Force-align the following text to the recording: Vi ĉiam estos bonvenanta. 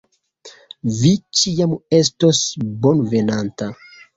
Vi 1.01 1.11
ĉiam 1.41 1.77
estos 1.99 2.41
bonvenanta. 2.87 3.73